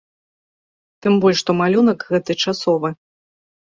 [1.05, 2.89] Тым больш, што малюнак гэты часовы.